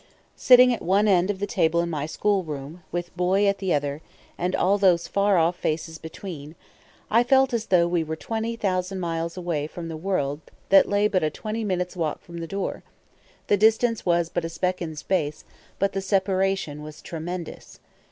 [0.35, 3.71] Sitting at one end of the table in my school room, with Boy at the
[3.71, 4.01] other,
[4.35, 6.55] and all those far off faces between,
[7.11, 11.07] I felt as though we were twenty thousand miles away from the world that lay
[11.07, 12.81] but a twenty minutes' walk from the door;
[13.45, 15.45] the distance was but a speck in space,
[15.77, 17.79] but the separation was tremendous.